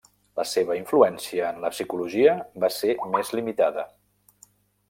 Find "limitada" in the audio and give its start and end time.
3.41-3.89